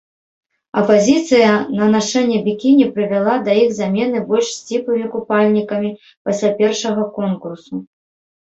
[0.79, 1.49] Апазіцыя
[1.79, 5.93] на нашэнне бікіні прывяла да іх замены больш сціплымі купальнікамі
[6.25, 7.75] пасля першага конкурсу.